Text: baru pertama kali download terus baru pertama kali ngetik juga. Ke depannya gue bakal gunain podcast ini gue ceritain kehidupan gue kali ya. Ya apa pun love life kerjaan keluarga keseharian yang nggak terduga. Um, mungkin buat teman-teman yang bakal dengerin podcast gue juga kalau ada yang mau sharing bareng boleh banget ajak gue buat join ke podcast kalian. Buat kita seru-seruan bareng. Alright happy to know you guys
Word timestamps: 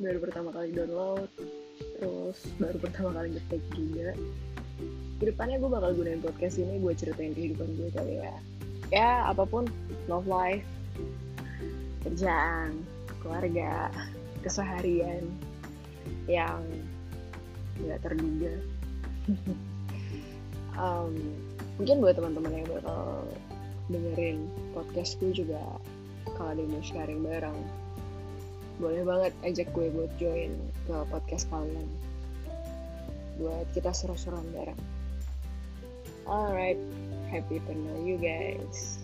baru 0.00 0.18
pertama 0.20 0.48
kali 0.50 0.72
download 0.72 1.28
terus 2.00 2.38
baru 2.56 2.78
pertama 2.80 3.10
kali 3.14 3.36
ngetik 3.36 3.62
juga. 3.76 4.16
Ke 5.20 5.24
depannya 5.30 5.60
gue 5.60 5.70
bakal 5.70 5.90
gunain 5.94 6.24
podcast 6.24 6.58
ini 6.58 6.80
gue 6.80 6.92
ceritain 6.96 7.36
kehidupan 7.36 7.68
gue 7.76 7.88
kali 7.92 8.20
ya. 8.20 8.34
Ya 8.92 9.10
apa 9.28 9.44
pun 9.44 9.68
love 10.08 10.26
life 10.28 10.64
kerjaan 12.04 12.84
keluarga 13.24 13.88
keseharian 14.44 15.24
yang 16.28 16.60
nggak 17.80 18.00
terduga. 18.02 18.54
Um, 20.74 21.14
mungkin 21.78 22.02
buat 22.02 22.18
teman-teman 22.18 22.50
yang 22.50 22.66
bakal 22.66 23.30
dengerin 23.86 24.50
podcast 24.74 25.14
gue 25.22 25.30
juga 25.30 25.62
kalau 26.34 26.50
ada 26.50 26.66
yang 26.66 26.74
mau 26.74 26.82
sharing 26.82 27.22
bareng 27.22 27.58
boleh 28.78 29.02
banget 29.06 29.32
ajak 29.46 29.68
gue 29.70 29.86
buat 29.94 30.12
join 30.18 30.52
ke 30.86 30.94
podcast 31.10 31.46
kalian. 31.50 31.88
Buat 33.38 33.66
kita 33.74 33.90
seru-seruan 33.94 34.46
bareng. 34.54 34.80
Alright 36.24 36.80
happy 37.34 37.58
to 37.66 37.74
know 37.74 37.98
you 38.06 38.14
guys 38.14 39.02